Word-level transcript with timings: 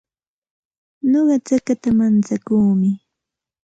Nuqa 1.09 1.35
chakata 1.47 1.89
mantsakuumi. 1.97 2.89